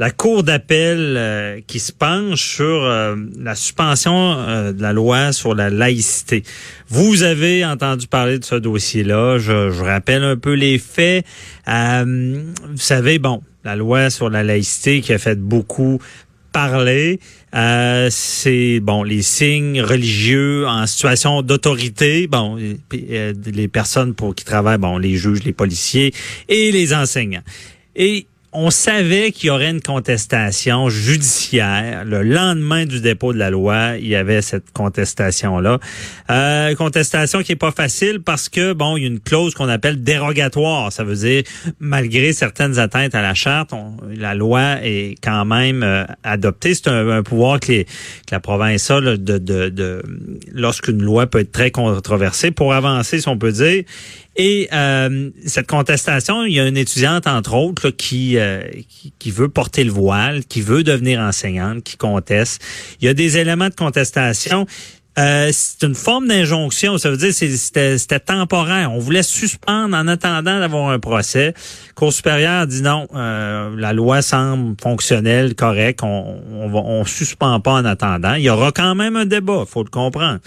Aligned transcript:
La 0.00 0.10
Cour 0.10 0.44
d'appel 0.44 1.14
euh, 1.18 1.60
qui 1.66 1.78
se 1.78 1.92
penche 1.92 2.54
sur 2.54 2.84
euh, 2.84 3.16
la 3.38 3.54
suspension 3.54 4.32
euh, 4.32 4.72
de 4.72 4.80
la 4.80 4.94
loi 4.94 5.34
sur 5.34 5.54
la 5.54 5.68
laïcité. 5.68 6.42
Vous 6.88 7.22
avez 7.22 7.66
entendu 7.66 8.06
parler 8.06 8.38
de 8.38 8.44
ce 8.44 8.54
dossier-là. 8.54 9.36
Je, 9.38 9.70
je 9.70 9.84
rappelle 9.84 10.24
un 10.24 10.38
peu 10.38 10.54
les 10.54 10.78
faits. 10.78 11.26
vous 11.66 12.52
savez, 12.76 13.18
bon, 13.18 13.42
la 13.62 13.76
loi 13.76 14.08
sur 14.08 14.30
la 14.30 14.42
laïcité 14.42 15.02
qui 15.02 15.12
a 15.12 15.18
fait 15.18 15.38
beaucoup 15.38 16.00
parler, 16.50 17.20
c'est 17.52 18.80
bon 18.80 19.02
les 19.04 19.22
signes 19.22 19.82
religieux 19.82 20.66
en 20.66 20.86
situation 20.86 21.42
d'autorité, 21.42 22.26
bon 22.26 22.56
les 22.56 23.68
personnes 23.68 24.14
pour 24.14 24.34
qui 24.34 24.44
travaillent, 24.44 24.78
bon 24.78 24.96
les 24.96 25.16
juges, 25.16 25.44
les 25.44 25.52
policiers 25.52 26.12
et 26.48 26.72
les 26.72 26.94
enseignants. 26.94 27.44
Et 27.94 28.26
on 28.52 28.70
savait 28.70 29.30
qu'il 29.30 29.46
y 29.46 29.50
aurait 29.50 29.70
une 29.70 29.80
contestation 29.80 30.88
judiciaire. 30.88 32.04
Le 32.04 32.22
lendemain 32.22 32.84
du 32.84 33.00
dépôt 33.00 33.32
de 33.32 33.38
la 33.38 33.48
loi, 33.50 33.92
il 33.98 34.08
y 34.08 34.16
avait 34.16 34.42
cette 34.42 34.72
contestation-là. 34.72 35.78
Euh, 36.30 36.74
contestation 36.74 37.42
qui 37.42 37.52
est 37.52 37.56
pas 37.56 37.70
facile 37.70 38.20
parce 38.20 38.48
que, 38.48 38.72
bon, 38.72 38.96
il 38.96 39.02
y 39.02 39.04
a 39.04 39.08
une 39.08 39.20
clause 39.20 39.54
qu'on 39.54 39.68
appelle 39.68 40.02
dérogatoire. 40.02 40.92
Ça 40.92 41.04
veut 41.04 41.14
dire, 41.14 41.44
malgré 41.78 42.32
certaines 42.32 42.78
atteintes 42.80 43.14
à 43.14 43.22
la 43.22 43.34
charte, 43.34 43.72
la 44.16 44.34
loi 44.34 44.78
est 44.82 45.14
quand 45.22 45.44
même 45.44 45.84
euh, 45.84 46.04
adoptée. 46.24 46.74
C'est 46.74 46.88
un, 46.88 47.22
pouvoir 47.22 47.60
que, 47.60 47.84
la 48.32 48.40
province 48.40 48.90
a 48.90 49.00
lorsqu'une 50.52 51.02
loi 51.02 51.28
peut 51.28 51.38
être 51.38 51.52
très 51.52 51.70
controversée. 51.70 52.50
Pour 52.50 52.74
avancer, 52.74 53.20
si 53.20 53.28
on 53.28 53.38
peut 53.38 53.52
dire, 53.52 53.84
et 54.36 54.68
euh, 54.72 55.30
cette 55.44 55.66
contestation, 55.66 56.44
il 56.44 56.54
y 56.54 56.60
a 56.60 56.66
une 56.66 56.76
étudiante, 56.76 57.26
entre 57.26 57.54
autres, 57.54 57.90
qui, 57.90 58.38
euh, 58.38 58.62
qui, 58.88 59.12
qui, 59.18 59.30
veut 59.30 59.48
porter 59.48 59.82
le 59.82 59.90
voile, 59.90 60.44
qui 60.44 60.60
veut 60.60 60.84
devenir 60.84 61.20
enseignante, 61.20 61.82
qui 61.82 61.96
conteste. 61.96 62.62
Il 63.00 63.06
y 63.06 63.08
a 63.08 63.14
des 63.14 63.38
éléments 63.38 63.68
de 63.68 63.74
contestation. 63.74 64.66
Euh, 65.18 65.50
c'est 65.52 65.86
une 65.86 65.94
forme 65.94 66.28
d'injonction. 66.28 66.96
Ça 66.96 67.10
veut 67.10 67.16
dire 67.16 67.30
que 67.30 67.56
c'était 67.56 68.20
temporaire. 68.20 68.92
On 68.92 68.98
voulait 68.98 69.24
suspendre 69.24 69.96
en 69.96 70.06
attendant 70.06 70.60
d'avoir 70.60 70.90
un 70.90 70.98
procès. 70.98 71.52
Cour 71.96 72.12
supérieure 72.12 72.66
dit 72.66 72.80
non, 72.80 73.08
euh, 73.14 73.74
la 73.76 73.92
loi 73.92 74.22
semble 74.22 74.76
fonctionnelle, 74.80 75.54
correcte. 75.54 76.00
On, 76.02 76.40
on, 76.52 76.74
on 76.74 77.04
suspend 77.04 77.60
pas 77.60 77.72
en 77.72 77.84
attendant. 77.84 78.34
Il 78.34 78.42
y 78.42 78.50
aura 78.50 78.72
quand 78.72 78.94
même 78.94 79.16
un 79.16 79.26
débat, 79.26 79.64
faut 79.68 79.82
le 79.82 79.90
comprendre. 79.90 80.38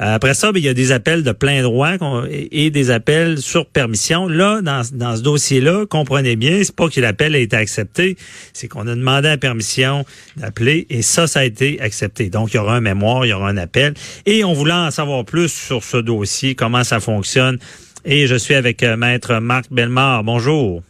Euh, 0.00 0.14
après 0.14 0.34
ça, 0.34 0.50
ben, 0.50 0.58
il 0.58 0.64
y 0.64 0.68
a 0.68 0.74
des 0.74 0.92
appels 0.92 1.22
de 1.22 1.32
plein 1.32 1.62
droit 1.62 1.92
et, 2.28 2.70
des 2.70 2.90
appels 2.90 3.38
sur 3.38 3.66
permission. 3.66 4.28
Là, 4.28 4.60
dans, 4.62 4.82
dans 4.92 5.16
ce 5.16 5.22
dossier-là, 5.22 5.86
comprenez 5.86 6.36
bien, 6.36 6.60
c'est 6.62 6.74
pas 6.74 6.88
que 6.88 7.00
l'appel 7.00 7.34
a 7.34 7.38
été 7.38 7.56
accepté, 7.56 8.16
c'est 8.52 8.66
qu'on 8.66 8.86
a 8.88 8.94
demandé 8.94 9.28
la 9.28 9.38
permission 9.38 10.04
d'appeler 10.36 10.86
et 10.90 11.02
ça, 11.02 11.26
ça 11.26 11.40
a 11.40 11.44
été 11.44 11.80
accepté. 11.80 12.30
Donc, 12.30 12.52
il 12.52 12.56
y 12.56 12.58
aura 12.58 12.76
un 12.76 12.80
mémoire, 12.80 13.24
il 13.24 13.28
y 13.28 13.32
aura 13.32 13.48
un 13.48 13.56
appel. 13.56 13.94
Et 14.26 14.44
on 14.44 14.52
voulait 14.52 14.72
en 14.72 14.90
savoir 14.90 15.24
plus 15.24 15.52
sur 15.52 15.82
ce 15.82 15.96
dossier, 15.96 16.54
comment 16.54 16.84
ça 16.84 17.00
fonctionne. 17.00 17.58
Et 18.04 18.26
je 18.26 18.36
suis 18.36 18.54
avec 18.54 18.82
euh, 18.82 18.96
Maître 18.96 19.40
Marc 19.40 19.66
Bellemare. 19.70 20.22
Bonjour. 20.22 20.82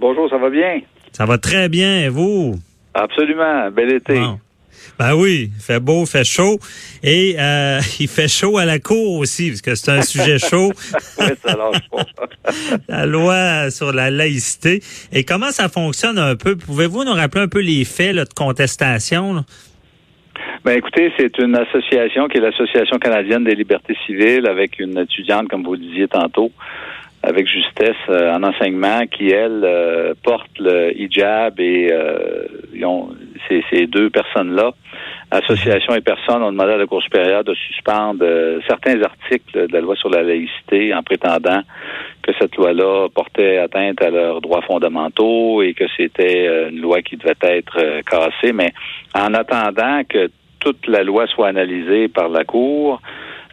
Bonjour, 0.00 0.28
ça 0.30 0.38
va 0.38 0.48
bien? 0.48 0.80
Ça 1.12 1.26
va 1.26 1.38
très 1.38 1.68
bien, 1.68 2.00
et 2.00 2.08
vous? 2.08 2.56
Absolument, 2.94 3.70
bel 3.70 3.92
été. 3.92 4.20
Ben 4.98 5.14
oui, 5.14 5.50
il 5.54 5.62
fait 5.62 5.80
beau, 5.80 6.02
il 6.02 6.06
fait 6.06 6.24
chaud. 6.24 6.58
Et 7.02 7.36
euh, 7.38 7.80
il 8.00 8.08
fait 8.08 8.28
chaud 8.28 8.58
à 8.58 8.64
la 8.64 8.78
cour 8.78 9.18
aussi, 9.18 9.48
parce 9.48 9.62
que 9.62 9.74
c'est 9.74 9.90
un 9.90 10.02
sujet 10.02 10.38
chaud. 10.38 10.72
oui, 11.18 11.26
ça 11.44 11.56
la 12.88 13.06
loi 13.06 13.70
sur 13.70 13.92
la 13.92 14.10
laïcité. 14.10 14.82
Et 15.12 15.24
comment 15.24 15.50
ça 15.50 15.68
fonctionne 15.68 16.18
un 16.18 16.36
peu? 16.36 16.56
Pouvez-vous 16.56 17.04
nous 17.04 17.14
rappeler 17.14 17.42
un 17.42 17.48
peu 17.48 17.60
les 17.60 17.84
faits 17.84 18.16
de 18.16 18.24
contestation? 18.34 19.44
Ben 20.64 20.78
écoutez, 20.78 21.12
c'est 21.18 21.38
une 21.38 21.56
association 21.56 22.28
qui 22.28 22.38
est 22.38 22.40
l'Association 22.40 22.96
canadienne 23.00 23.42
des 23.42 23.56
libertés 23.56 23.96
civiles 24.06 24.46
avec 24.46 24.78
une 24.78 24.96
étudiante, 24.96 25.48
comme 25.48 25.64
vous 25.64 25.72
le 25.72 25.80
disiez 25.80 26.06
tantôt, 26.06 26.52
avec 27.24 27.48
justesse 27.48 27.96
euh, 28.08 28.32
en 28.32 28.44
enseignement, 28.44 29.04
qui 29.08 29.30
elle 29.30 29.62
euh, 29.64 30.14
porte 30.22 30.56
le 30.60 30.96
hijab 30.96 31.58
et 31.58 31.88
euh, 31.90 32.46
ont, 32.84 33.08
ces, 33.48 33.88
deux 33.88 34.08
personnes-là, 34.10 34.70
association 35.32 35.96
et 35.96 36.00
personnes, 36.00 36.44
ont 36.44 36.52
demandé 36.52 36.74
à 36.74 36.76
la 36.76 36.86
Cour 36.86 37.02
supérieure 37.02 37.42
de 37.42 37.54
suspendre 37.54 38.24
certains 38.68 39.02
articles 39.02 39.66
de 39.66 39.72
la 39.72 39.80
loi 39.80 39.96
sur 39.96 40.10
la 40.10 40.22
laïcité 40.22 40.94
en 40.94 41.02
prétendant 41.02 41.62
que 42.22 42.30
cette 42.38 42.54
loi-là 42.54 43.08
portait 43.12 43.58
atteinte 43.58 44.00
à 44.00 44.10
leurs 44.10 44.40
droits 44.40 44.62
fondamentaux 44.62 45.60
et 45.62 45.74
que 45.74 45.84
c'était 45.96 46.68
une 46.68 46.80
loi 46.80 47.02
qui 47.02 47.16
devait 47.16 47.34
être 47.42 48.00
cassée. 48.08 48.52
Mais 48.52 48.72
en 49.14 49.34
attendant 49.34 50.02
que 50.08 50.30
toute 50.62 50.86
la 50.86 51.02
loi 51.02 51.26
soit 51.26 51.48
analysée 51.48 52.08
par 52.08 52.28
la 52.28 52.44
Cour 52.44 53.00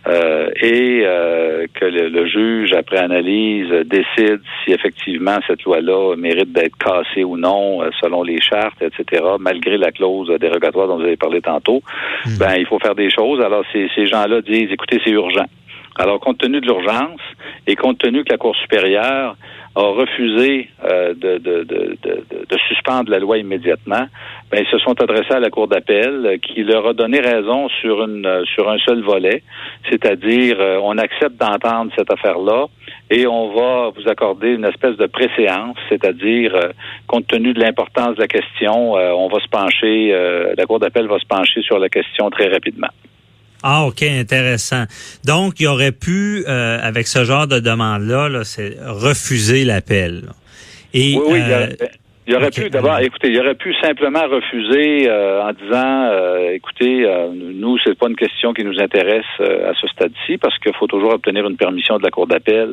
euh, 0.07 0.49
et 0.61 1.01
euh, 1.03 1.65
que 1.73 1.85
le, 1.85 2.25
juge, 2.27 2.71
après 2.73 2.99
analyse, 2.99 3.69
décide 3.85 4.41
si 4.63 4.71
effectivement 4.71 5.37
cette 5.45 5.63
loi-là 5.63 6.15
mérite 6.15 6.53
d'être 6.53 6.77
cassée 6.77 7.23
ou 7.23 7.35
non 7.35 7.81
euh, 7.81 7.89
selon 7.99 8.23
les 8.23 8.39
chartes, 8.39 8.81
etc., 8.81 9.23
malgré 9.39 9.77
la 9.77 9.91
clause 9.91 10.29
dérogatoire 10.39 10.87
dont 10.87 10.97
vous 10.97 11.03
avez 11.03 11.17
parlé 11.17 11.41
tantôt, 11.41 11.81
hmm. 12.25 12.37
ben 12.39 12.55
il 12.57 12.65
faut 12.65 12.79
faire 12.79 12.95
des 12.95 13.09
choses. 13.09 13.41
Alors 13.41 13.63
ces, 13.73 13.89
ces 13.95 14.05
gens-là 14.05 14.41
disent, 14.41 14.71
écoutez, 14.71 15.01
c'est 15.03 15.11
urgent. 15.11 15.45
Alors, 15.99 16.21
compte 16.21 16.37
tenu 16.37 16.61
de 16.61 16.65
l'urgence 16.65 17.19
et 17.67 17.75
compte 17.75 17.97
tenu 17.97 18.23
que 18.23 18.31
la 18.31 18.37
Cour 18.37 18.55
supérieure 18.55 19.35
a 19.75 19.81
refusé 19.81 20.69
euh, 20.83 21.13
de, 21.13 21.37
de, 21.37 21.63
de, 21.63 21.97
de, 22.01 22.57
suspendre 22.67 23.11
la 23.11 23.19
loi 23.19 23.37
immédiatement, 23.37 24.05
ben, 24.51 24.63
ils 24.63 24.67
se 24.69 24.79
sont 24.79 24.99
adressés 25.01 25.33
à 25.33 25.39
la 25.39 25.49
Cour 25.49 25.67
d'appel 25.67 26.25
euh, 26.25 26.37
qui 26.37 26.63
leur 26.63 26.87
a 26.87 26.93
donné 26.93 27.19
raison 27.19 27.69
sur 27.81 28.03
une 28.03 28.25
euh, 28.25 28.43
sur 28.45 28.69
un 28.69 28.77
seul 28.79 29.01
volet, 29.03 29.43
c'est-à-dire 29.89 30.57
on 30.83 30.97
accepte 30.97 31.37
d'entendre 31.39 31.91
cette 31.97 32.11
affaire-là 32.11 32.65
et 33.09 33.27
on 33.27 33.53
va 33.53 33.91
vous 33.95 34.07
accorder 34.09 34.49
une 34.53 34.65
espèce 34.65 34.97
de 34.97 35.07
préséance, 35.07 35.77
c'est-à-dire 35.89 36.53
compte 37.07 37.27
tenu 37.27 37.53
de 37.53 37.59
l'importance 37.59 38.15
de 38.15 38.21
la 38.21 38.27
question, 38.27 38.93
on 38.93 39.27
va 39.27 39.39
se 39.39 39.47
pencher, 39.47 40.13
la 40.57 40.65
Cour 40.65 40.79
d'appel 40.79 41.07
va 41.07 41.17
se 41.19 41.25
pencher 41.25 41.61
sur 41.61 41.79
la 41.79 41.89
question 41.89 42.29
très 42.29 42.49
rapidement. 42.49 42.89
Ah, 43.61 43.85
OK, 43.85 44.03
intéressant. 44.03 44.85
Donc, 45.25 45.59
il 45.59 45.67
aurait 45.67 45.91
pu, 45.91 46.43
euh, 46.47 46.79
avec 46.81 47.07
ce 47.07 47.25
genre 47.25 47.45
de 47.45 47.59
demande-là, 47.59 48.29
là, 48.29 48.43
c'est 48.43 48.77
refuser 48.79 49.65
l'appel. 49.65 50.23
Et, 50.93 51.15
oui, 51.17 51.23
oui, 51.27 51.39
il, 52.25 52.35
aurait, 52.35 52.51
pu, 52.51 52.69
d'abord, 52.69 52.99
écoutez, 52.99 53.29
il 53.29 53.39
aurait 53.39 53.55
pu 53.55 53.73
simplement 53.81 54.21
refuser 54.27 55.09
euh, 55.09 55.43
en 55.43 55.51
disant, 55.51 56.03
euh, 56.09 56.51
écoutez, 56.53 57.05
nous, 57.33 57.77
c'est 57.83 57.97
pas 57.97 58.07
une 58.07 58.15
question 58.15 58.53
qui 58.53 58.63
nous 58.63 58.79
intéresse 58.79 59.25
à 59.39 59.73
ce 59.73 59.87
stade-ci, 59.87 60.37
parce 60.37 60.57
qu'il 60.59 60.73
faut 60.75 60.87
toujours 60.87 61.13
obtenir 61.13 61.45
une 61.47 61.57
permission 61.57 61.97
de 61.97 62.03
la 62.03 62.11
Cour 62.11 62.27
d'appel 62.27 62.69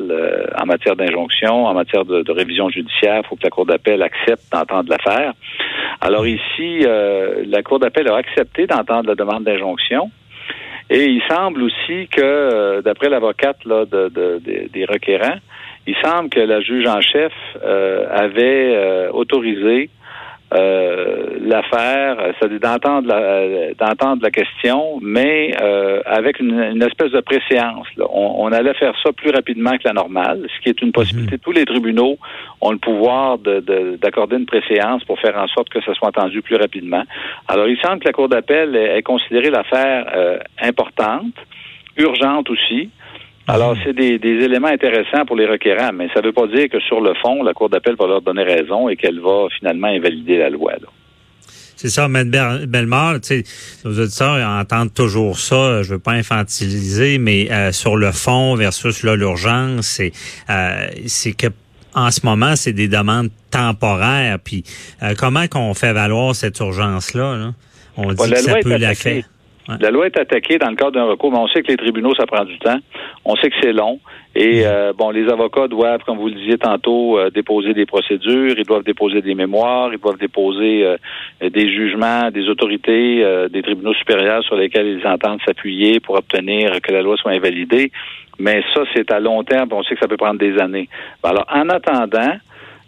en 0.57 0.65
matière 0.65 0.95
d'injonction, 0.95 1.65
en 1.65 1.73
matière 1.73 2.05
de, 2.05 2.21
de 2.21 2.31
révision 2.31 2.69
judiciaire. 2.69 3.21
Il 3.23 3.27
faut 3.27 3.35
que 3.35 3.43
la 3.43 3.49
Cour 3.49 3.65
d'appel 3.65 4.01
accepte 4.03 4.43
d'entendre 4.53 4.89
l'affaire. 4.89 5.33
Alors 5.99 6.25
ici, 6.25 6.85
la 7.45 7.61
Cour 7.61 7.79
d'appel 7.79 8.07
a 8.07 8.15
accepté 8.15 8.67
d'entendre 8.67 9.09
la 9.09 9.15
demande 9.15 9.43
d'injonction. 9.43 10.11
Et 10.89 11.05
il 11.05 11.21
semble 11.29 11.63
aussi 11.63 12.07
que, 12.07 12.21
euh, 12.21 12.81
d'après 12.81 13.09
l'avocate 13.09 13.57
de, 13.65 14.09
de, 14.09 14.39
des 14.71 14.85
requérants, 14.85 15.39
il 15.85 15.95
semble 16.03 16.29
que 16.29 16.39
la 16.39 16.61
juge 16.61 16.87
en 16.87 17.01
chef 17.01 17.33
euh, 17.63 18.05
avait 18.09 18.75
euh, 18.75 19.11
autorisé 19.11 19.89
euh, 20.53 21.39
l'affaire, 21.41 22.33
c'est-à-dire 22.39 22.59
d'entendre 22.61 23.07
la, 23.09 23.73
d'entendre 23.73 24.23
la 24.23 24.31
question, 24.31 24.97
mais 25.01 25.51
euh, 25.61 26.01
avec 26.05 26.39
une, 26.39 26.81
espèce 26.81 27.11
de 27.11 27.19
préséance. 27.19 27.85
On, 27.99 28.35
on, 28.39 28.51
allait 28.53 28.73
faire 28.75 28.93
ça 29.03 29.11
plus 29.11 29.31
rapidement 29.31 29.71
que 29.71 29.83
la 29.83 29.93
normale, 29.93 30.47
ce 30.55 30.61
qui 30.61 30.69
est 30.69 30.81
une 30.81 30.93
possibilité. 30.93 31.35
Mhm. 31.35 31.39
Tous 31.39 31.51
les 31.51 31.65
tribunaux 31.65 32.17
ont 32.61 32.71
le 32.71 32.77
pouvoir 32.77 33.39
de, 33.39 33.97
d'accorder 33.97 34.37
une 34.37 34.45
préséance 34.45 35.03
pour 35.03 35.19
faire 35.19 35.37
en 35.37 35.47
sorte 35.47 35.67
que 35.67 35.81
ça 35.81 35.93
soit 35.93 36.07
entendu 36.07 36.41
plus 36.41 36.55
rapidement. 36.55 37.03
Alors, 37.49 37.67
il 37.67 37.77
semble 37.81 37.99
que 37.99 38.05
la 38.05 38.13
Cour 38.13 38.29
d'appel 38.29 38.73
ait, 38.75 39.01
considéré 39.01 39.49
l'affaire 39.49 40.05
euh, 40.15 40.39
importante, 40.61 41.35
urgente 41.97 42.49
aussi, 42.49 42.89
alors, 43.47 43.77
c'est 43.81 43.93
des, 43.93 44.19
éléments 44.21 44.67
intéressants 44.67 45.25
pour 45.25 45.37
les 45.37 45.45
requérants, 45.45 45.91
mais 45.93 46.09
ça 46.13 46.19
ne 46.21 46.27
veut 46.27 46.33
pas 46.33 46.47
dire 46.47 46.67
que 46.69 46.81
sur 46.81 46.99
le 46.99 47.13
fond, 47.15 47.43
la 47.43 47.53
Cour 47.53 47.69
d'appel 47.69 47.95
va 47.97 48.05
leur 48.05 48.21
donner 48.21 48.43
raison 48.43 48.89
et 48.89 48.97
qu'elle 48.97 49.21
va 49.21 49.47
finalement 49.57 49.87
invalider 49.87 50.37
la 50.37 50.49
loi. 50.49 50.73
C'est 51.77 51.89
ça, 51.89 52.05
M. 52.05 52.29
Bellemare, 52.67 53.21
tu 53.21 53.43
sais, 53.43 53.43
nos 53.85 53.97
auditeurs 53.97 54.45
entendent 54.45 54.93
toujours 54.93 55.37
ça, 55.39 55.83
je 55.83 55.93
veux 55.93 55.99
pas 55.99 56.13
infantiliser, 56.13 57.19
mais 57.19 57.49
euh, 57.51 57.71
sur 57.71 57.95
le 57.95 58.11
fond 58.11 58.55
versus 58.55 59.03
l'urgence, 59.03 59.85
c'est 59.85 60.11
euh, 60.49 60.87
c'est 61.05 61.33
que 61.33 61.47
en 61.93 62.11
ce 62.11 62.25
moment, 62.25 62.55
c'est 62.55 62.73
des 62.73 62.87
demandes 62.87 63.29
temporaires. 63.49 64.39
Puis 64.43 64.63
euh, 65.03 65.13
comment 65.17 65.47
qu'on 65.47 65.73
fait 65.73 65.93
valoir 65.93 66.35
cette 66.35 66.59
urgence-là? 66.59 67.37
Là? 67.37 67.53
On 67.95 68.11
dit 68.11 68.29
que 68.29 68.35
ça 68.37 68.55
peut 68.61 68.77
la 68.77 68.93
faire. 68.93 69.23
La 69.79 69.91
loi 69.91 70.05
est 70.05 70.17
attaquée 70.17 70.57
dans 70.57 70.69
le 70.69 70.75
cadre 70.75 70.93
d'un 70.93 71.03
recours, 71.03 71.31
mais 71.31 71.39
on 71.39 71.47
sait 71.47 71.61
que 71.61 71.67
les 71.67 71.77
tribunaux, 71.77 72.15
ça 72.15 72.25
prend 72.25 72.45
du 72.45 72.57
temps. 72.57 72.77
On 73.25 73.35
sait 73.35 73.49
que 73.49 73.55
c'est 73.61 73.73
long. 73.73 73.99
Et 74.33 74.65
euh, 74.65 74.93
bon, 74.93 75.09
les 75.09 75.27
avocats 75.29 75.67
doivent, 75.67 76.03
comme 76.05 76.17
vous 76.17 76.27
le 76.27 76.35
disiez 76.35 76.57
tantôt, 76.57 77.17
euh, 77.17 77.29
déposer 77.29 77.73
des 77.73 77.85
procédures, 77.85 78.55
ils 78.57 78.65
doivent 78.65 78.83
déposer 78.83 79.21
des 79.21 79.35
mémoires, 79.35 79.91
ils 79.91 79.99
doivent 79.99 80.17
déposer 80.17 80.85
euh, 80.85 80.97
des 81.41 81.69
jugements 81.69 82.31
des 82.31 82.47
autorités 82.47 83.25
des 83.51 83.61
tribunaux 83.61 83.93
supérieurs 83.93 84.43
sur 84.43 84.55
lesquels 84.55 84.99
ils 84.99 85.07
entendent 85.07 85.39
s'appuyer 85.45 85.99
pour 85.99 86.15
obtenir 86.15 86.79
que 86.81 86.93
la 86.93 87.01
loi 87.01 87.17
soit 87.17 87.31
invalidée. 87.31 87.91
Mais 88.39 88.63
ça, 88.73 88.83
c'est 88.93 89.11
à 89.11 89.19
long 89.19 89.43
terme. 89.43 89.69
On 89.71 89.83
sait 89.83 89.95
que 89.95 90.01
ça 90.01 90.07
peut 90.07 90.17
prendre 90.17 90.39
des 90.39 90.57
années. 90.59 90.87
Alors, 91.23 91.45
en 91.51 91.69
attendant, 91.69 92.35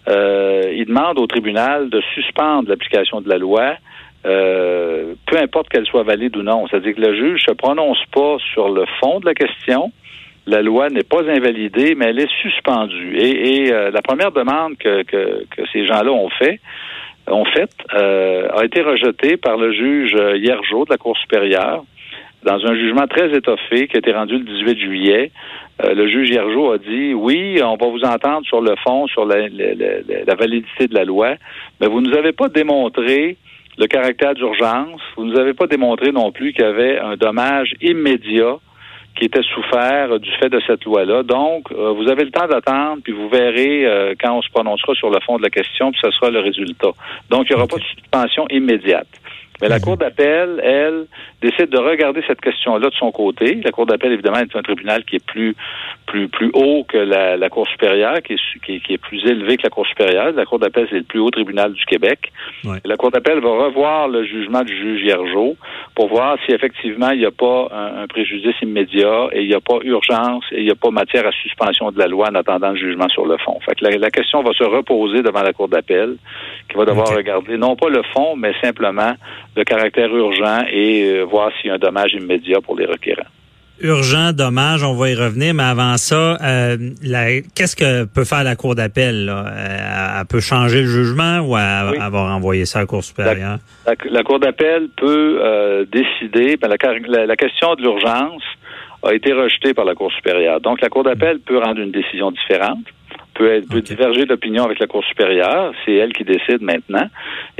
ils 0.08 0.86
demandent 0.88 1.20
au 1.20 1.28
tribunal 1.28 1.90
de 1.90 2.02
suspendre 2.14 2.70
l'application 2.70 3.22
de 3.22 3.30
la 3.30 3.38
loi 3.38 3.76
euh, 4.26 5.14
peu 5.28 5.38
importe 5.38 5.70
qu'elle 5.70 5.86
soit 5.86 6.04
valide 6.04 6.36
ou 6.36 6.44
non. 6.44 6.68
C'est-à-dire 6.68 6.96
que 6.96 7.02
le 7.02 7.16
juge 7.16 7.42
se 7.48 7.54
prononce 7.54 8.04
pas 8.12 8.38
sur 8.54 8.70
le 8.70 8.86
fond 9.00 9.20
de 9.20 9.26
la 9.26 9.34
question. 9.34 9.92
La 10.46 10.62
loi 10.62 10.90
n'est 10.90 11.04
pas 11.04 11.22
invalidée, 11.30 11.96
mais 11.96 12.08
elle 12.08 12.20
est 12.20 12.32
suspendue. 12.42 13.18
Et, 13.18 13.72
euh, 13.72 13.92
la 13.92 14.02
première 14.02 14.32
demande 14.32 14.78
que, 14.78 15.04
ces 15.72 15.86
gens-là 15.86 16.12
ont 16.12 16.30
fait, 16.30 16.60
ont 17.28 17.46
fait, 17.46 17.70
euh, 17.94 18.48
a 18.56 18.66
été 18.66 18.82
rejetée 18.82 19.38
par 19.38 19.58
le 19.58 19.72
juge 19.72 20.14
Hiergeau 20.36 20.86
de 20.86 20.92
la 20.92 20.98
Cour 20.98 21.18
supérieure 21.18 21.84
dans 22.44 22.66
un 22.66 22.74
jugement 22.74 23.06
très 23.06 23.32
étoffé 23.36 23.88
qui 23.88 23.98
a 23.98 24.00
été 24.00 24.12
rendu 24.14 24.38
le 24.38 24.46
18 24.46 24.80
juillet. 24.80 25.32
le 25.84 26.08
juge 26.08 26.30
Hiergeau 26.30 26.72
a 26.72 26.78
dit 26.78 27.14
oui, 27.14 27.60
on 27.62 27.76
va 27.76 27.88
vous 27.88 28.04
entendre 28.04 28.46
sur 28.48 28.62
le 28.62 28.76
fond, 28.84 29.08
sur 29.08 29.26
la, 29.26 29.48
la 29.50 30.36
validité 30.36 30.88
de 30.88 30.96
la 30.96 31.04
loi, 31.04 31.36
mais 31.80 31.88
vous 31.88 32.02
ne 32.02 32.10
nous 32.10 32.18
avez 32.18 32.32
pas 32.32 32.48
démontré 32.48 33.38
le 33.80 33.88
caractère 33.88 34.36
d'urgence. 34.36 35.02
Vous 35.16 35.24
ne 35.24 35.32
nous 35.32 35.40
avez 35.40 35.54
pas 35.54 35.66
démontré 35.66 36.12
non 36.12 36.32
plus 36.32 36.54
qu'il 36.54 36.64
y 36.64 36.68
avait 36.68 37.00
un 37.00 37.16
dommage 37.16 37.74
immédiat 37.82 38.58
qui 39.18 39.26
était 39.26 39.42
souffert 39.54 40.20
du 40.20 40.30
fait 40.40 40.50
de 40.50 40.62
cette 40.68 40.84
loi-là. 40.86 41.24
Donc, 41.24 41.72
euh, 41.72 41.92
vous 41.92 42.10
avez 42.10 42.26
le 42.26 42.32
temps 42.32 42.48
d'attendre, 42.48 43.02
puis 43.04 43.12
vous 43.12 43.28
verrez 43.30 43.86
euh, 43.86 44.14
quand 44.20 44.38
on 44.38 44.42
se 44.42 44.50
prononcera 44.50 44.94
sur 44.96 45.10
le 45.10 45.20
fond 45.26 45.38
de 45.38 45.44
la 45.44 45.50
question, 45.50 45.92
puis 45.92 46.00
ce 46.04 46.12
sera 46.12 46.30
le 46.30 46.40
résultat. 46.40 46.92
Donc, 47.30 47.50
il 47.50 47.56
n'y 47.56 47.56
aura 47.56 47.68
pas 47.68 47.78
de 47.78 47.84
suspension 47.84 48.46
immédiate. 48.50 49.08
Mais 49.62 49.68
la 49.68 49.78
mhm. 49.78 49.82
Cour 49.82 49.98
d'appel, 49.98 50.60
elle, 50.64 51.06
décide 51.42 51.70
de 51.70 51.78
regarder 51.78 52.22
cette 52.28 52.42
question-là 52.42 52.90
de 52.90 52.96
son 52.96 53.12
côté. 53.12 53.56
La 53.64 53.72
Cour 53.72 53.86
d'appel, 53.86 54.14
évidemment, 54.14 54.40
est 54.40 54.56
un 54.56 54.62
tribunal 54.62 55.04
qui 55.06 55.18
est 55.18 55.26
plus 55.26 55.56
plus 56.06 56.28
plus 56.28 56.50
haut 56.54 56.86
que 56.88 56.98
la, 56.98 57.38
la 57.38 57.50
Cour 57.50 57.68
supérieure, 57.68 58.22
qui 58.24 58.34
est, 58.34 58.82
qui, 58.82 58.94
est 58.94 58.98
plus 58.98 59.24
élevé 59.26 59.58
que 59.58 59.64
la 59.64 59.70
Cour 59.70 59.86
supérieure. 59.86 60.32
La 60.32 60.46
Cour 60.46 60.60
d'appel, 60.60 60.88
c'est 60.90 60.98
le 60.98 61.04
plus 61.04 61.20
haut 61.20 61.30
tribunal 61.30 61.74
du 61.74 61.86
Québec. 61.86 62.32
La 62.86 62.96
Cour 62.98 63.12
d'appel 63.12 63.40
va 63.40 63.50
revoir 63.50 64.08
le 64.08 64.24
jugement 64.26 64.64
du 64.64 64.76
juge 64.76 65.04
Hiergeau 65.04 65.56
pour 65.96 66.08
voir 66.08 66.38
si 66.46 66.52
effectivement 66.52 67.12
il 67.12 67.20
n'y 67.20 67.26
a 67.26 67.32
pas 67.32 67.70
un, 67.72 68.08
préjudice 68.08 68.56
immédiat 68.62 69.30
et 69.32 69.42
il 69.42 69.48
n'y 69.48 69.54
a 69.54 69.62
pas 69.62 69.80
urgence 69.84 70.44
et 70.52 70.60
il 70.60 70.66
n'y 70.66 70.72
a 70.72 70.76
pas 70.76 70.90
matière 70.90 71.28
à 71.28 71.32
suspension 71.32 71.92
de 71.92 72.00
la 72.00 72.08
loi 72.08 72.30
en 72.32 72.36
attendant 72.36 72.70
le 72.72 72.78
jugement 72.78 73.08
sur 73.10 73.26
le 73.26 73.38
fond. 73.38 73.60
Fait 73.66 73.76
que 73.76 73.86
la, 73.86 74.10
question 74.10 74.42
va 74.42 74.52
se 74.54 74.64
reposer 74.64 75.22
devant 75.22 75.44
la 75.44 75.54
Cour 75.54 75.68
d'appel, 75.68 76.16
qui 76.70 76.78
va 76.78 76.86
devoir 76.86 77.10
regarder 77.10 77.58
non 77.58 77.76
pas 77.76 77.90
le 77.90 78.02
fond, 78.14 78.36
mais 78.36 78.54
simplement 78.62 79.14
le 79.60 79.66
caractère 79.66 80.14
urgent 80.16 80.64
et 80.72 81.04
euh, 81.04 81.24
voir 81.24 81.52
s'il 81.58 81.68
y 81.68 81.72
a 81.72 81.76
un 81.76 81.78
dommage 81.78 82.14
immédiat 82.14 82.62
pour 82.62 82.78
les 82.78 82.86
requérants 82.86 83.30
urgent, 83.82 84.32
dommage, 84.34 84.84
on 84.84 84.94
va 84.94 85.10
y 85.10 85.16
revenir, 85.16 85.54
mais 85.54 85.64
avant 85.64 85.98
ça, 85.98 86.38
euh, 86.44 86.76
qu'est-ce 87.56 87.76
que 87.76 88.06
peut 88.06 88.26
faire 88.26 88.44
la 88.44 88.56
Cour 88.56 88.76
d'appel? 88.76 89.30
Euh, 89.30 90.20
elle 90.20 90.26
peut 90.28 90.40
changer 90.40 90.82
le 90.82 90.88
jugement 90.88 91.40
ou 91.40 91.58
elle, 91.58 91.98
va 92.12 92.34
renvoyer 92.34 92.66
ça 92.66 92.80
à 92.80 92.82
la 92.84 92.88
Cour 92.88 93.04
supérieure? 93.04 93.60
La, 93.86 94.24
Cour 94.24 94.40
d'appel 94.40 94.90
peut 94.96 95.40
euh, 95.42 95.86
décider, 95.86 96.58
ben, 96.58 96.68
la, 96.68 97.26
la, 97.26 97.36
question 97.36 97.76
de 97.76 97.82
l'urgence 97.82 98.44
a 99.04 99.14
été 99.14 99.32
rejetée 99.34 99.74
par 99.74 99.86
la 99.86 99.96
Cour 99.96 100.12
supérieure. 100.12 100.60
Donc, 100.60 100.82
la 100.82 100.90
Cour 100.90 101.04
d'appel 101.04 101.40
peut 101.40 101.58
rendre 101.58 101.80
une 101.80 101.92
décision 101.92 102.32
différente 102.32 102.86
peut, 103.40 103.62
peut 103.70 103.82
diverger 103.82 104.26
d'opinion 104.26 104.66
avec 104.66 104.80
la 104.80 104.88
Cour 104.88 105.04
supérieure. 105.06 105.74
C'est 105.86 105.94
elle 105.94 106.14
qui 106.14 106.24
décide 106.24 106.62
maintenant. 106.62 107.08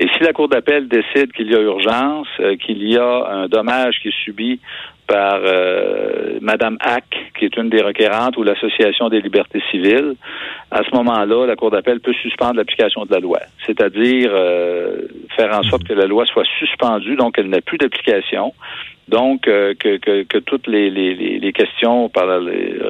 Et 0.02 0.08
si 0.16 0.24
la 0.24 0.32
Cour 0.32 0.48
d'appel 0.48 0.88
décide 0.88 1.34
qu'il 1.34 1.52
y 1.52 1.56
a 1.56 1.60
urgence, 1.60 2.30
qu'il 2.62 2.88
y 2.88 2.98
a 2.98 3.28
un 3.32 3.48
dommage 3.50 4.00
qui 4.02 4.08
est 4.08 4.24
subi 4.24 4.62
par 5.08 5.42
euh, 5.44 6.40
Madame 6.42 6.78
Hack, 6.80 7.04
qui 7.38 7.44
est 7.44 7.58
une 7.58 7.68
des 7.68 7.82
requérantes, 7.82 8.38
ou 8.38 8.44
l'Association 8.44 9.10
des 9.10 9.20
libertés 9.20 9.62
civiles, 9.70 10.16
à 10.72 10.84
ce 10.90 10.96
moment-là, 10.96 11.46
la 11.46 11.56
Cour 11.58 11.72
d'appel 11.72 12.00
peut 12.00 12.14
suspendre 12.14 12.56
l'application 12.56 13.04
de 13.04 13.12
la 13.12 13.20
loi, 13.20 13.40
c'est-à-dire 13.66 14.30
euh, 14.32 15.02
faire 15.36 15.54
en 15.54 15.64
sorte 15.64 15.84
que 15.84 15.94
la 15.94 16.06
loi 16.06 16.26
soit 16.28 16.48
suspendue, 16.60 17.18
donc 17.18 17.38
elle 17.38 17.50
n'a 17.50 17.60
plus 17.60 17.78
d'application, 17.78 18.54
donc, 19.10 19.48
euh, 19.48 19.74
que, 19.74 19.98
que, 19.98 20.24
que, 20.24 20.38
toutes 20.38 20.68
les, 20.68 21.52
questions 21.54 22.10
par 22.10 22.28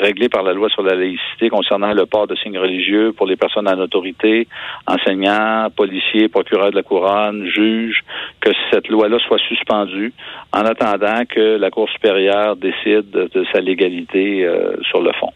réglées 0.01 0.29
par 0.29 0.43
la 0.43 0.53
loi 0.53 0.69
sur 0.69 0.83
la 0.83 0.95
laïcité 0.95 1.49
concernant 1.49 1.93
le 1.93 2.05
port 2.05 2.27
de 2.27 2.35
signes 2.35 2.59
religieux 2.59 3.13
pour 3.13 3.25
les 3.25 3.35
personnes 3.35 3.67
en 3.67 3.79
autorité, 3.79 4.47
enseignants, 4.85 5.69
policiers, 5.75 6.27
procureurs 6.27 6.71
de 6.71 6.75
la 6.75 6.83
couronne, 6.83 7.45
juges, 7.47 8.03
que 8.41 8.51
cette 8.71 8.89
loi-là 8.89 9.17
soit 9.19 9.39
suspendue 9.39 10.13
en 10.53 10.61
attendant 10.61 11.23
que 11.27 11.57
la 11.57 11.71
Cour 11.71 11.89
supérieure 11.89 12.55
décide 12.55 13.09
de 13.09 13.45
sa 13.53 13.61
légalité 13.61 14.45
euh, 14.45 14.75
sur 14.83 15.01
le 15.01 15.11
fond. 15.13 15.31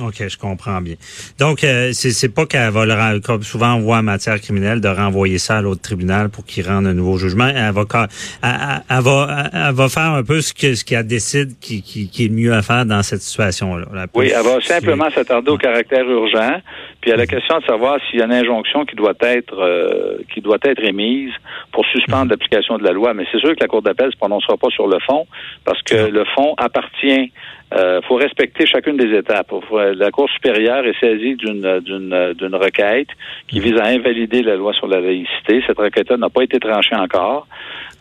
OK, 0.00 0.26
je 0.26 0.38
comprends 0.38 0.80
bien. 0.80 0.94
Donc, 1.38 1.64
euh, 1.64 1.90
c'est 1.92 2.34
pas 2.34 2.46
qu'elle 2.46 2.70
va, 2.70 2.86
le, 2.86 3.20
comme 3.20 3.42
souvent 3.42 3.74
on 3.74 3.80
voit 3.80 3.98
en 3.98 4.02
matière 4.02 4.40
criminelle, 4.40 4.80
de 4.80 4.88
renvoyer 4.88 5.36
ça 5.36 5.58
à 5.58 5.60
l'autre 5.60 5.82
tribunal 5.82 6.30
pour 6.30 6.46
qu'il 6.46 6.66
rende 6.66 6.86
un 6.86 6.94
nouveau 6.94 7.18
jugement. 7.18 7.46
Elle 7.46 7.72
va, 7.72 7.84
elle, 8.42 9.02
va, 9.02 9.50
elle 9.52 9.74
va 9.74 9.88
faire 9.90 10.12
un 10.12 10.22
peu 10.22 10.40
ce 10.40 10.54
que 10.54 10.74
ce 10.74 10.82
qu'elle 10.82 11.06
décide 11.06 11.58
qui, 11.60 11.82
qui, 11.82 12.08
qui, 12.08 12.24
est 12.24 12.28
mieux 12.30 12.54
à 12.54 12.62
faire 12.62 12.86
dans 12.86 13.02
cette 13.02 13.20
situation-là. 13.20 13.86
Oui, 14.14 14.32
elle 14.34 14.42
va 14.42 14.62
simplement 14.62 15.10
s'attarder 15.10 15.50
au 15.50 15.58
caractère 15.58 16.08
urgent, 16.08 16.62
puis 17.02 17.12
à 17.12 17.16
la 17.16 17.26
question 17.26 17.58
de 17.58 17.64
savoir 17.64 17.98
s'il 18.08 18.20
y 18.20 18.22
a 18.22 18.24
une 18.24 18.32
injonction 18.32 18.86
qui 18.86 18.96
doit 18.96 19.12
être 19.20 19.58
euh, 19.58 20.18
qui 20.32 20.40
doit 20.40 20.58
être 20.62 20.82
émise 20.82 21.32
pour 21.70 21.84
suspendre 21.86 22.24
mhm. 22.24 22.30
l'application 22.30 22.78
de 22.78 22.84
la 22.84 22.92
loi. 22.92 23.12
Mais 23.12 23.26
c'est 23.30 23.40
sûr 23.40 23.50
que 23.50 23.60
la 23.60 23.68
Cour 23.68 23.82
d'appel 23.82 24.10
se 24.10 24.16
prononcera 24.16 24.56
pas 24.56 24.70
sur 24.70 24.86
le 24.86 25.00
fond, 25.00 25.26
parce 25.66 25.82
que 25.82 25.96
le 25.96 26.24
fond 26.34 26.54
appartient 26.56 27.30
euh, 27.74 28.00
faut 28.02 28.16
respecter 28.16 28.66
chacune 28.66 28.96
des 28.96 29.16
étapes. 29.16 29.52
La 29.72 30.10
Cour 30.10 30.28
supérieure 30.30 30.84
est 30.84 30.98
saisie 31.00 31.36
d'une 31.36 31.80
d'une 31.80 32.34
d'une 32.34 32.54
requête 32.54 33.08
qui 33.48 33.60
vise 33.60 33.76
à 33.78 33.86
invalider 33.86 34.42
la 34.42 34.56
loi 34.56 34.72
sur 34.72 34.86
la 34.86 35.00
laïcité. 35.00 35.62
Cette 35.66 35.78
requête-là 35.78 36.16
n'a 36.16 36.28
pas 36.28 36.42
été 36.42 36.58
tranchée 36.58 36.94
encore. 36.94 37.46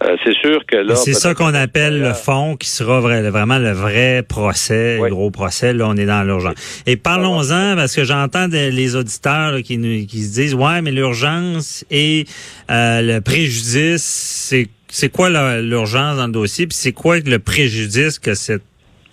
Euh, 0.03 0.17
c'est 0.25 0.33
sûr 0.33 0.65
que 0.65 0.77
là. 0.77 0.95
C'est 0.95 1.13
ça 1.13 1.33
qu'on 1.33 1.53
appelle 1.53 2.01
le 2.01 2.13
fond, 2.13 2.55
qui 2.55 2.67
sera 2.67 2.99
vraiment 2.99 3.59
le 3.59 3.71
vrai 3.71 4.23
procès, 4.27 4.97
le 4.97 5.09
gros 5.09 5.31
procès. 5.31 5.73
Là, 5.73 5.87
on 5.87 5.95
est 5.95 6.05
dans 6.05 6.23
l'urgence. 6.23 6.83
Et 6.87 6.97
parlons-en 6.97 7.75
parce 7.75 7.95
que 7.95 8.03
j'entends 8.03 8.47
les 8.51 8.95
auditeurs 8.95 9.61
qui 9.61 9.77
nous 9.77 10.05
qui 10.05 10.23
se 10.23 10.33
disent 10.33 10.55
ouais, 10.55 10.81
mais 10.81 10.91
l'urgence 10.91 11.85
et 11.91 12.25
euh, 12.69 13.01
le 13.01 13.21
préjudice, 13.21 14.03
c'est 14.03 14.67
c'est 14.89 15.09
quoi 15.09 15.29
l'urgence 15.61 16.17
dans 16.17 16.27
le 16.27 16.33
dossier, 16.33 16.67
puis 16.67 16.75
c'est 16.75 16.91
quoi 16.91 17.19
le 17.19 17.39
préjudice 17.39 18.19
que 18.19 18.33
cette 18.33 18.63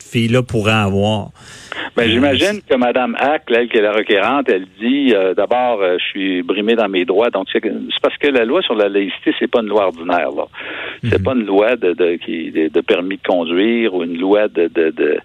fille-là 0.08 0.42
pourrait 0.42 0.72
avoir. 0.72 1.30
Ben, 1.98 2.08
j'imagine 2.08 2.60
que 2.62 2.76
Mme 2.76 3.16
Hack, 3.18 3.42
elle, 3.48 3.68
qui 3.68 3.76
est 3.76 3.82
la 3.82 3.92
requérante, 3.92 4.48
elle 4.48 4.66
dit 4.80 5.12
euh, 5.12 5.34
d'abord, 5.34 5.80
euh, 5.82 5.96
je 5.98 6.04
suis 6.04 6.42
brimée 6.42 6.76
dans 6.76 6.88
mes 6.88 7.04
droits. 7.04 7.30
Donc, 7.30 7.48
c'est 7.52 7.60
parce 8.00 8.16
que 8.18 8.28
la 8.28 8.44
loi 8.44 8.62
sur 8.62 8.76
la 8.76 8.88
laïcité, 8.88 9.34
c'est 9.36 9.50
pas 9.50 9.62
une 9.62 9.68
loi 9.68 9.86
ordinaire. 9.86 10.30
là. 10.30 10.44
C'est 11.02 11.18
mhm. 11.18 11.24
pas 11.24 11.32
une 11.32 11.46
loi 11.46 11.74
de, 11.74 11.94
de, 11.94 12.14
qui, 12.24 12.52
de, 12.52 12.80
permis 12.82 13.16
de 13.16 13.26
conduire 13.26 13.94
ou 13.94 14.04
une 14.04 14.16
loi 14.16 14.46
de, 14.46 14.68
de, 14.68 15.18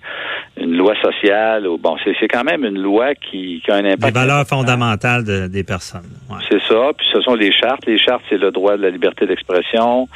une 0.60 0.76
loi 0.76 0.96
sociale. 1.00 1.68
Ou, 1.68 1.78
bon, 1.78 1.96
c'est 2.04 2.28
quand 2.28 2.44
même 2.44 2.66
une 2.66 2.82
loi 2.82 3.14
qui, 3.14 3.62
qui, 3.64 3.72
a 3.72 3.76
un 3.76 3.86
impact. 3.86 4.06
Les 4.06 4.22
valeurs 4.22 4.48
fondamentales 4.48 5.50
des 5.50 5.64
personnes. 5.64 6.10
C'est 6.50 6.62
ça. 6.68 6.90
Puis 6.98 7.06
ce 7.14 7.22
sont 7.22 7.36
les 7.36 7.52
chartes. 7.52 7.86
Les 7.86 8.00
chartes, 8.00 8.24
c'est 8.30 8.40
le 8.40 8.50
droit 8.50 8.78
de 8.78 8.82
la 8.82 8.90
liberté 8.90 9.28
d'expression, 9.28 10.08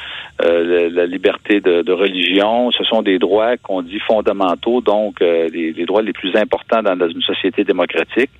euh, 0.44 0.90
la, 0.90 1.06
liberté 1.06 1.60
de, 1.60 1.92
religion. 1.92 2.72
Ce 2.72 2.82
sont 2.82 3.02
des 3.02 3.20
droits 3.20 3.56
qu'on 3.58 3.82
dit 3.82 4.00
fondamentaux, 4.00 4.80
donc 4.80 5.20
les, 5.20 5.72
les 5.72 5.84
droits 5.86 6.02
les 6.02 6.12
plus 6.12 6.34
importants 6.34 6.47
important 6.48 6.82
dans, 6.82 7.08
une 7.08 7.22
société 7.22 7.64
démocratique. 7.64 8.30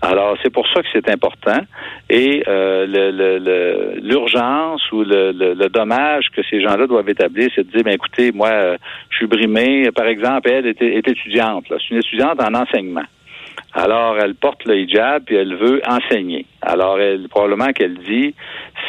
Alors, 0.00 0.36
c'est 0.42 0.50
pour 0.50 0.66
ça 0.72 0.82
que 0.82 0.88
c'est 0.92 1.10
important. 1.10 1.60
Et 2.08 2.42
euh, 2.46 3.98
l'urgence 4.00 4.82
ou 4.92 5.02
le, 5.02 5.68
dommage 5.68 6.26
que 6.34 6.42
ces 6.48 6.60
gens-là 6.60 6.86
doivent 6.86 7.08
établir, 7.08 7.50
c'est 7.54 7.66
de 7.66 7.72
dire, 7.72 7.82
ben, 7.82 7.94
écoutez, 7.94 8.30
moi, 8.32 8.50
euh, 8.50 8.76
je 9.10 9.16
suis 9.16 9.26
brimé. 9.26 9.90
Par 9.90 10.06
exemple, 10.06 10.48
elle 10.50 10.66
est, 10.66 10.80
est 10.80 11.08
étudiante. 11.08 11.64
C'est 11.68 11.90
une 11.90 11.98
étudiante 11.98 12.40
en 12.40 12.54
enseignement. 12.54 13.08
Alors, 13.72 14.16
elle 14.18 14.34
porte 14.34 14.64
le 14.64 14.78
hijab 14.78 15.24
et 15.30 15.34
elle 15.34 15.56
veut 15.56 15.80
enseigner. 15.86 16.46
Alors, 16.62 17.00
elle, 17.00 17.28
probablement 17.28 17.72
qu'elle 17.72 17.98
dit, 17.98 18.34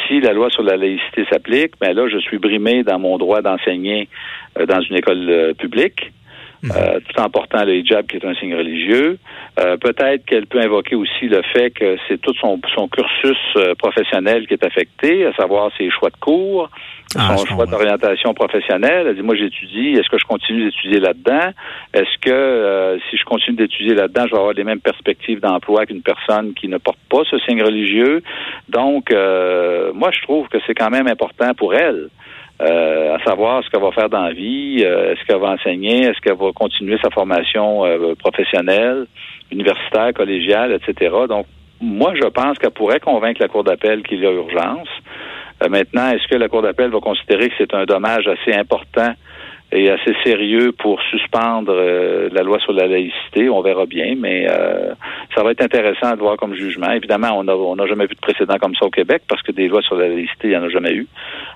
si 0.07 0.21
la 0.21 0.33
loi 0.33 0.49
sur 0.49 0.63
la 0.63 0.77
laïcité 0.77 1.25
s'applique, 1.29 1.73
ben 1.81 1.93
là, 1.93 2.07
je 2.07 2.17
suis 2.19 2.37
brimé 2.37 2.83
dans 2.83 2.99
mon 2.99 3.17
droit 3.17 3.41
d'enseigner 3.41 4.07
euh, 4.59 4.65
dans 4.65 4.81
une 4.81 4.97
école 4.97 5.53
publique. 5.57 6.11
Euh, 6.65 6.99
tout 7.07 7.21
en 7.21 7.29
portant 7.29 7.63
le 7.63 7.75
hijab 7.75 8.07
qui 8.07 8.17
est 8.17 8.25
un 8.25 8.33
signe 8.35 8.55
religieux. 8.55 9.19
Euh, 9.59 9.77
peut-être 9.77 10.25
qu'elle 10.25 10.47
peut 10.47 10.59
invoquer 10.59 10.95
aussi 10.95 11.27
le 11.27 11.41
fait 11.53 11.71
que 11.71 11.97
c'est 12.07 12.19
tout 12.19 12.33
son, 12.35 12.59
son 12.75 12.87
cursus 12.87 13.37
euh, 13.55 13.75
professionnel 13.75 14.47
qui 14.47 14.53
est 14.53 14.65
affecté, 14.65 15.25
à 15.25 15.33
savoir 15.33 15.71
ses 15.77 15.89
choix 15.89 16.09
de 16.09 16.17
cours, 16.17 16.69
Ah, 17.15 17.37
son 17.37 17.45
choix 17.45 17.65
d'orientation 17.65 18.33
professionnelle. 18.33 19.07
Elle 19.07 19.15
dit, 19.15 19.21
moi 19.21 19.35
j'étudie, 19.35 19.91
est-ce 19.91 20.09
que 20.09 20.17
je 20.17 20.25
continue 20.25 20.65
d'étudier 20.65 20.99
là-dedans? 20.99 21.51
Est-ce 21.93 22.17
que 22.21 22.29
euh, 22.29 22.97
si 23.09 23.17
je 23.17 23.23
continue 23.23 23.55
d'étudier 23.57 23.93
là-dedans, 23.93 24.23
je 24.25 24.31
vais 24.31 24.37
avoir 24.37 24.53
les 24.53 24.63
mêmes 24.63 24.81
perspectives 24.81 25.39
d'emploi 25.39 25.85
qu'une 25.85 26.01
personne 26.01 26.53
qui 26.53 26.67
ne 26.67 26.77
porte 26.77 26.99
pas 27.09 27.21
ce 27.29 27.37
signe 27.39 27.63
religieux? 27.63 28.21
Donc, 28.69 29.11
euh, 29.11 29.91
moi 29.93 30.11
je 30.11 30.21
trouve 30.21 30.47
que 30.49 30.57
c'est 30.65 30.75
quand 30.75 30.89
même 30.89 31.07
important 31.07 31.53
pour 31.53 31.73
elle. 31.73 32.09
Euh, 32.59 33.15
à 33.15 33.23
savoir 33.23 33.63
ce 33.63 33.69
qu'elle 33.69 33.81
va 33.81 33.91
faire 33.91 34.09
dans 34.09 34.23
la 34.23 34.33
vie, 34.33 34.83
euh, 34.83 35.13
est-ce 35.13 35.23
qu'elle 35.25 35.39
va 35.39 35.51
enseigner, 35.51 36.05
est-ce 36.05 36.19
qu'elle 36.21 36.37
va 36.37 36.51
continuer 36.53 36.97
sa 37.03 37.11
formation 37.11 37.85
euh, 37.85 38.15
professionnelle, 38.15 39.05
universitaire, 39.51 40.13
collégiale, 40.13 40.73
etc. 40.73 41.15
Donc, 41.29 41.45
moi, 41.79 42.13
je 42.15 42.27
pense 42.27 42.57
qu'elle 42.57 42.71
pourrait 42.71 42.99
convaincre 42.99 43.41
la 43.41 43.47
Cour 43.47 43.63
d'appel 43.63 44.01
qu'il 44.01 44.19
y 44.19 44.25
a 44.25 44.31
urgence. 44.31 44.87
Euh, 45.63 45.69
maintenant, 45.69 46.09
est-ce 46.09 46.27
que 46.27 46.35
la 46.35 46.49
Cour 46.49 46.63
d'appel 46.63 46.89
va 46.89 46.99
considérer 46.99 47.49
que 47.49 47.55
c'est 47.59 47.73
un 47.75 47.85
dommage 47.85 48.27
assez 48.27 48.57
important 48.57 49.13
et 49.71 49.89
assez 49.89 50.13
sérieux 50.23 50.71
pour 50.71 51.01
suspendre 51.11 51.73
euh, 51.75 52.29
la 52.31 52.43
loi 52.43 52.59
sur 52.59 52.71
la 52.73 52.87
laïcité? 52.87 53.49
On 53.49 53.61
verra 53.61 53.85
bien, 53.85 54.15
mais 54.17 54.47
euh, 54.49 54.93
ça 55.35 55.43
va 55.43 55.51
être 55.51 55.61
intéressant 55.61 56.13
de 56.15 56.19
voir 56.19 56.37
comme 56.37 56.55
jugement. 56.55 56.91
Évidemment, 56.91 57.37
on 57.37 57.43
n'a 57.43 57.55
on 57.55 57.75
n'a 57.75 57.85
jamais 57.85 58.05
vu 58.05 58.15
de 58.15 58.19
précédent 58.19 58.57
comme 58.59 58.75
ça 58.75 58.85
au 58.85 58.89
Québec 58.89 59.23
parce 59.27 59.41
que 59.41 59.51
des 59.51 59.67
lois 59.67 59.81
sur 59.81 59.95
la 59.95 60.07
laïcité, 60.07 60.45
il 60.45 60.49
n'y 60.51 60.55
en 60.57 60.63
a 60.63 60.69
jamais 60.69 60.93
eu. 60.93 61.07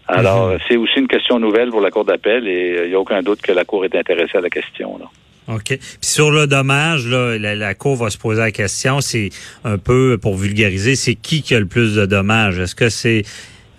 Alors, 0.07 0.49
Mhm. 0.49 0.57
c'est 0.67 0.77
aussi 0.77 0.99
une 0.99 1.07
question 1.07 1.39
nouvelle 1.39 1.69
pour 1.69 1.81
la 1.81 1.89
Cour 1.91 2.05
d'appel 2.05 2.47
et 2.47 2.77
euh, 2.77 2.83
il 2.85 2.89
n'y 2.89 2.95
a 2.95 2.99
aucun 2.99 3.21
doute 3.21 3.41
que 3.41 3.51
la 3.51 3.63
Cour 3.65 3.85
est 3.85 3.95
intéressée 3.95 4.37
à 4.37 4.41
la 4.41 4.49
question. 4.49 4.97
Là. 4.99 5.05
OK. 5.47 5.67
Puis 5.67 5.79
sur 6.01 6.31
le 6.31 6.47
dommage, 6.47 7.07
là, 7.07 7.37
la, 7.37 7.55
la 7.55 7.73
Cour 7.73 7.95
va 7.95 8.09
se 8.09 8.17
poser 8.17 8.41
la 8.41 8.51
question, 8.51 9.01
c'est 9.01 9.29
un 9.63 9.77
peu 9.77 10.17
pour 10.21 10.35
vulgariser, 10.35 10.95
c'est 10.95 11.15
qui 11.15 11.41
qui 11.41 11.55
a 11.55 11.59
le 11.59 11.65
plus 11.65 11.95
de 11.95 12.05
dommages? 12.05 12.59
Est-ce 12.59 12.75
que 12.75 12.89
c'est 12.89 13.23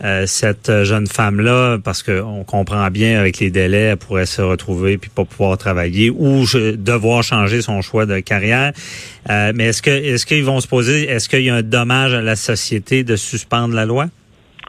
euh, 0.04 0.24
cette 0.26 0.82
jeune 0.84 1.06
femme-là, 1.06 1.78
parce 1.82 2.02
qu'on 2.02 2.44
comprend 2.44 2.88
bien 2.90 3.18
avec 3.20 3.38
les 3.38 3.50
délais, 3.50 3.90
elle 3.92 3.96
pourrait 3.96 4.26
se 4.26 4.42
retrouver 4.42 4.98
puis 4.98 5.10
pas 5.14 5.24
pouvoir 5.24 5.56
travailler 5.58 6.10
ou 6.10 6.44
devoir 6.76 7.22
changer 7.22 7.62
son 7.62 7.82
choix 7.82 8.04
de 8.06 8.18
carrière. 8.20 8.72
Euh, 9.30 9.52
mais 9.54 9.66
est-ce 9.66 9.82
que 9.82 9.90
est-ce 9.90 10.26
qu'ils 10.26 10.44
vont 10.44 10.60
se 10.60 10.68
poser, 10.68 11.04
est-ce 11.08 11.28
qu'il 11.28 11.42
y 11.42 11.50
a 11.50 11.54
un 11.54 11.62
dommage 11.62 12.14
à 12.14 12.20
la 12.22 12.36
société 12.36 13.04
de 13.04 13.16
suspendre 13.16 13.74
la 13.74 13.86
loi? 13.86 14.06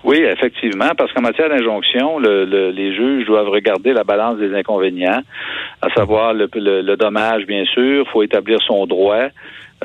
Oui, 0.05 0.17
effectivement, 0.17 0.91
parce 0.97 1.13
qu'en 1.13 1.21
matière 1.21 1.47
d'injonction, 1.47 2.19
le- 2.19 2.43
le- 2.43 2.71
les 2.71 2.93
juges 2.93 3.25
doivent 3.25 3.47
regarder 3.47 3.93
la 3.93 4.03
balance 4.03 4.37
des 4.37 4.53
inconvénients, 4.53 5.21
à 5.85 5.89
savoir 5.93 6.33
le, 6.33 6.47
le- 6.55 6.81
le 6.81 6.95
dommage, 6.97 7.45
bien 7.45 7.65
sûr, 7.65 8.07
faut 8.11 8.23
établir 8.23 8.59
son 8.61 8.85
droit, 8.85 9.27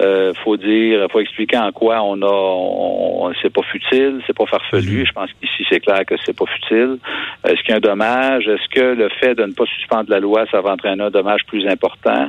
euh, 0.01 0.33
faut 0.45 0.57
dire, 0.57 1.09
faut 1.11 1.19
expliquer 1.19 1.59
en 1.59 1.73
quoi 1.73 2.01
on 2.03 2.23
a, 2.23 2.31
on, 2.31 3.33
c'est 3.43 3.53
pas 3.53 3.63
futile, 3.63 4.21
c'est 4.27 4.37
pas 4.37 4.47
farfelu. 4.47 5.05
Je 5.05 5.13
pense 5.13 5.31
qu'ici 5.41 5.67
c'est 5.69 5.81
clair 5.81 6.03
que 6.07 6.15
c'est 6.25 6.37
pas 6.37 6.45
futile. 6.47 6.99
Est-ce 7.45 7.61
qu'il 7.63 7.71
y 7.71 7.73
a 7.73 7.77
un 7.79 7.81
dommage? 7.81 8.47
Est-ce 8.47 8.69
que 8.77 8.87
le 8.95 9.09
fait 9.21 9.35
de 9.35 9.45
ne 9.45 9.53
pas 9.53 9.65
suspendre 9.67 10.09
la 10.11 10.21
loi, 10.21 10.45
ça 10.53 10.61
va 10.61 10.71
entraîner 10.77 11.03
un 11.03 11.11
dommage 11.11 11.41
plus 11.49 11.67
important? 11.67 12.29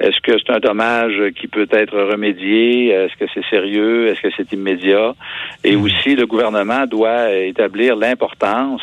Est-ce 0.00 0.18
que 0.22 0.32
c'est 0.38 0.52
un 0.58 0.60
dommage 0.60 1.18
qui 1.38 1.46
peut 1.46 1.68
être 1.70 1.98
remédié? 2.12 2.88
Est-ce 2.88 3.14
que 3.18 3.26
c'est 3.34 3.44
sérieux? 3.50 4.06
Est-ce 4.08 4.22
que 4.22 4.30
c'est 4.34 4.50
immédiat? 4.54 5.12
Et 5.62 5.76
aussi, 5.76 6.16
le 6.16 6.26
gouvernement 6.26 6.86
doit 6.86 7.30
établir 7.34 7.96
l'importance 7.96 8.80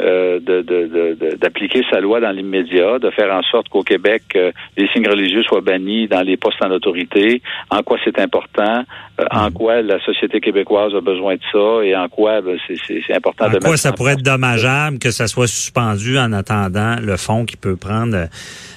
euh, 0.00 0.40
de- 0.40 0.62
de- 0.62 0.86
de- 0.86 1.14
de- 1.20 1.36
d'appliquer 1.36 1.82
sa 1.90 2.00
loi 2.00 2.20
dans 2.20 2.30
l'immédiat, 2.30 2.98
de 2.98 3.10
faire 3.10 3.32
en 3.32 3.42
sorte 3.42 3.68
qu'au 3.68 3.82
Québec, 3.82 4.22
euh, 4.36 4.50
les 4.76 4.88
signes 4.88 5.06
religieux 5.08 5.42
soient 5.42 5.60
bannis 5.60 6.08
dans 6.08 6.22
les 6.22 6.36
postes 6.36 6.62
en 6.64 6.70
autorité, 6.70 7.42
en 7.70 7.82
quoi 7.82 7.98
c'est 8.04 8.18
important, 8.18 8.84
euh, 9.20 9.24
en 9.30 9.50
quoi 9.50 9.82
la 9.82 10.00
société 10.04 10.40
québécoise 10.40 10.94
a 10.94 11.00
besoin 11.00 11.34
de 11.34 11.40
ça? 11.52 11.84
Et 11.84 11.94
en 11.94 12.08
quoi 12.08 12.40
ben, 12.40 12.56
c'est- 12.66 13.12
important 13.14 13.44
En 13.46 13.50
de 13.50 13.58
quoi 13.58 13.70
mettre 13.70 13.78
ça 13.82 13.90
en 13.90 13.92
pourrait 13.92 14.14
être 14.14 14.22
dommageable 14.22 14.98
que 14.98 15.10
ça 15.10 15.26
soit 15.26 15.46
suspendu 15.46 16.18
en 16.18 16.32
attendant 16.32 16.96
le 17.00 17.16
fonds 17.16 17.44
qui 17.44 17.56
peut 17.56 17.76
prendre 17.76 18.16
euh, 18.16 18.26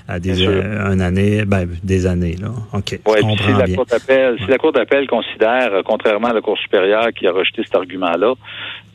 à 0.08 0.20
des 0.20 0.46
euh, 0.48 0.92
une 0.94 1.02
année, 1.02 1.46
ben, 1.46 1.68
des 1.84 2.06
années 2.06 2.36
là. 2.40 2.50
Ok, 2.74 3.00
je 3.08 3.44
si 3.44 3.54
la 3.58 3.66
bien. 3.66 3.76
Cour 3.76 3.86
d'appel, 3.86 4.38
si 4.44 4.46
la 4.52 4.58
Cour 4.58 4.72
d'appel 4.74 5.08
considère, 5.08 5.72
contrairement 5.86 6.28
à 6.28 6.34
la 6.34 6.42
Cour 6.42 6.58
supérieure 6.60 7.08
qui 7.18 7.26
a 7.26 7.32
rejeté 7.32 7.64
cet 7.64 7.76
argument-là, 7.76 8.34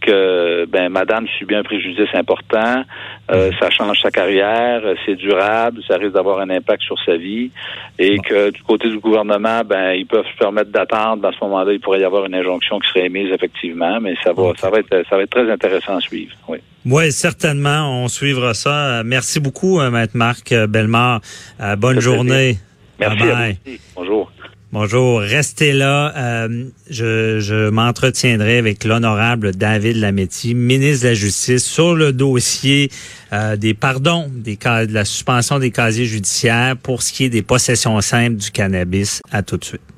que 0.00 0.66
ben 0.66 0.88
Madame 0.88 1.26
subit 1.38 1.54
un 1.54 1.62
préjudice 1.62 2.08
important, 2.14 2.84
euh, 3.30 3.50
ça 3.60 3.70
change 3.70 4.00
sa 4.00 4.10
carrière, 4.10 4.80
euh, 4.84 4.94
c'est 5.04 5.14
durable, 5.14 5.80
ça 5.86 5.96
risque 5.96 6.14
d'avoir 6.14 6.40
un 6.40 6.50
impact 6.50 6.82
sur 6.82 6.96
sa 7.04 7.16
vie, 7.16 7.50
et 7.98 8.18
que 8.18 8.50
du 8.50 8.62
côté 8.62 8.88
du 8.88 8.98
gouvernement, 8.98 9.62
ben 9.64 9.92
ils 9.92 10.06
peuvent 10.06 10.26
se 10.26 10.38
permettre 10.38 10.70
d'attendre. 10.70 11.26
À 11.28 11.32
ce 11.32 11.44
moment-là, 11.44 11.72
il 11.72 11.80
pourrait 11.80 12.00
y 12.00 12.04
avoir 12.04 12.24
une 12.26 12.34
injonction 12.34 12.78
qui 12.80 12.88
serait 12.88 13.06
émise 13.06 13.32
effectivement, 13.32 14.00
mais 14.00 14.14
ça 14.24 14.32
va, 14.32 14.52
ça 14.56 14.70
va 14.70 14.78
être, 14.78 15.04
ça 15.08 15.16
va 15.16 15.22
être 15.22 15.30
très 15.30 15.50
intéressant 15.50 15.96
à 15.96 16.00
suivre. 16.00 16.32
Oui. 16.48 16.58
Oui, 16.86 17.12
certainement, 17.12 18.02
on 18.02 18.08
suivra 18.08 18.54
ça. 18.54 19.02
Merci 19.04 19.38
beaucoup, 19.38 19.80
euh, 19.80 19.90
Maître 19.90 20.16
Marc 20.16 20.54
Bellemare. 20.68 21.20
Euh, 21.60 21.76
bonne 21.76 21.96
Ça 21.96 22.00
journée. 22.00 22.56
Merci. 22.98 23.18
Bye 23.18 23.32
bye. 23.32 23.80
Bonjour. 23.94 24.29
Bonjour, 24.72 25.18
restez 25.18 25.72
là. 25.72 26.14
Euh, 26.16 26.66
je 26.88 27.40
je 27.40 27.70
m'entretiendrai 27.70 28.58
avec 28.58 28.84
l'honorable 28.84 29.50
David 29.50 29.96
Lametti, 29.96 30.54
ministre 30.54 31.02
de 31.02 31.08
la 31.08 31.14
Justice, 31.14 31.64
sur 31.64 31.96
le 31.96 32.12
dossier 32.12 32.88
euh, 33.32 33.56
des 33.56 33.74
pardons, 33.74 34.30
des 34.32 34.54
cas, 34.54 34.86
de 34.86 34.94
la 34.94 35.04
suspension 35.04 35.58
des 35.58 35.72
casiers 35.72 36.06
judiciaires 36.06 36.76
pour 36.76 37.02
ce 37.02 37.12
qui 37.12 37.24
est 37.24 37.30
des 37.30 37.42
possessions 37.42 38.00
simples 38.00 38.36
du 38.36 38.52
cannabis. 38.52 39.22
À 39.32 39.42
tout 39.42 39.56
de 39.56 39.64
suite. 39.64 39.89